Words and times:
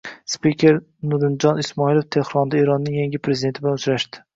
Spiker 0.35 0.79
Nurdinjon 1.11 1.61
Ismoilov 1.67 2.09
Tehronda 2.19 2.61
Eronning 2.67 3.01
yangi 3.03 3.25
prezidenti 3.29 3.69
bilan 3.69 3.83
uchrashdi 3.85 4.29